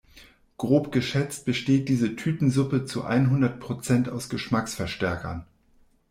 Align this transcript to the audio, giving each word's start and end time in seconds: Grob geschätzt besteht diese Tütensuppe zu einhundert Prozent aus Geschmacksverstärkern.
Grob 0.57 0.91
geschätzt 0.91 1.45
besteht 1.45 1.87
diese 1.87 2.15
Tütensuppe 2.15 2.85
zu 2.85 3.03
einhundert 3.03 3.59
Prozent 3.59 4.09
aus 4.09 4.29
Geschmacksverstärkern. 4.29 5.45